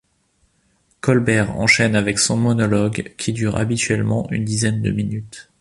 [0.99, 5.47] Colbert enchaîne avec son monologue qui dure habituellement une dizaine de minutes.